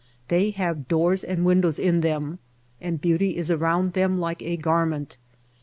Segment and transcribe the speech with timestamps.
[0.29, 2.39] They have doors and windows in them
[2.81, 5.15] and beauty is around them like a garment.